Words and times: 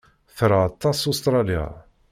Tra 0.37 0.57
aṭas 0.69 0.99
Ustṛalya. 1.11 1.65